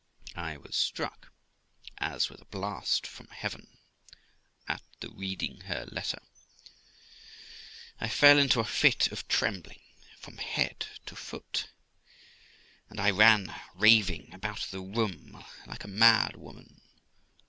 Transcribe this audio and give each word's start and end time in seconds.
I 0.35 0.57
was 0.57 0.75
struck, 0.75 1.31
as 1.99 2.27
with 2.27 2.41
a 2.41 2.45
blast 2.45 3.05
from 3.05 3.27
heaven, 3.27 3.77
at 4.67 4.81
the 4.99 5.11
reading 5.11 5.59
her 5.65 5.85
letter; 5.91 6.23
I 7.99 8.09
fell 8.09 8.39
into 8.39 8.59
a 8.59 8.63
fit 8.65 9.11
of 9.11 9.27
trembling 9.27 9.79
from 10.17 10.37
head 10.39 10.87
to 11.05 11.15
foot, 11.15 11.67
and 12.89 12.99
I 12.99 13.11
ran 13.11 13.53
raving 13.75 14.33
about 14.33 14.65
the 14.71 14.81
room 14.81 15.45
like 15.67 15.83
a 15.83 15.87
mad 15.87 16.35
woman. 16.35 16.81